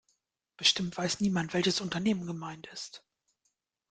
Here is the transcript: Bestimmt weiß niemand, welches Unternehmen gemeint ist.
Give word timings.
Bestimmt 0.57 0.97
weiß 0.97 1.19
niemand, 1.19 1.53
welches 1.53 1.79
Unternehmen 1.79 2.25
gemeint 2.25 2.65
ist. 2.73 3.05